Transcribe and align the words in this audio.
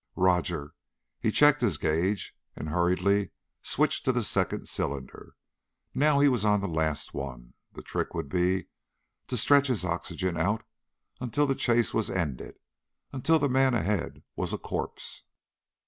"Roger." 0.17 0.73
He 1.19 1.29
checked 1.31 1.61
his 1.61 1.77
gauge 1.77 2.35
and 2.55 2.69
hurriedly 2.69 3.29
switched 3.61 4.03
to 4.05 4.11
the 4.11 4.23
second 4.23 4.67
cylinder. 4.67 5.35
Now 5.93 6.19
he 6.21 6.27
was 6.27 6.43
on 6.43 6.59
the 6.59 6.67
last 6.67 7.13
one. 7.13 7.53
The 7.73 7.83
trick 7.83 8.15
would 8.15 8.27
be 8.27 8.65
to 9.27 9.37
stretch 9.37 9.67
his 9.67 9.85
oxygen 9.85 10.37
out 10.37 10.63
until 11.19 11.45
the 11.45 11.53
chase 11.53 11.93
was 11.93 12.09
ended 12.09 12.57
until 13.13 13.37
the 13.37 13.47
man 13.47 13.75
ahead 13.75 14.23
was 14.35 14.51
a 14.53 14.57
corpse. 14.57 15.25